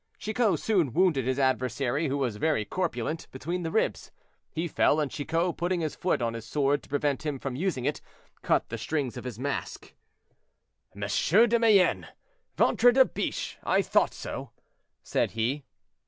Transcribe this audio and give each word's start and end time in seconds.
Chicot 0.17 0.59
soon 0.59 0.93
wounded 0.93 1.25
his 1.25 1.37
adversary, 1.37 2.07
who 2.07 2.17
was 2.17 2.37
very 2.37 2.65
corpulent, 2.65 3.27
between 3.31 3.61
the 3.61 3.69
ribs; 3.69 4.09
he 4.51 4.67
fell, 4.67 4.99
and 4.99 5.11
Chicot, 5.11 5.55
putting 5.57 5.81
his 5.81 5.93
foot 5.95 6.23
on 6.23 6.33
his 6.33 6.43
sword 6.43 6.81
to 6.81 6.89
prevent 6.89 7.23
him 7.23 7.37
from 7.37 7.55
using 7.55 7.85
it, 7.85 8.01
cut 8.41 8.69
the 8.69 8.79
strings 8.79 9.15
of 9.15 9.25
his 9.25 9.37
mask. 9.37 9.93
"M. 10.95 11.03
de 11.47 11.59
Mayenne! 11.59 12.07
ventre 12.57 12.91
de 12.91 13.05
biche, 13.05 13.59
I 13.63 13.83
thought 13.83 14.15
so," 14.15 14.49
said 15.03 15.33
he. 15.33 15.65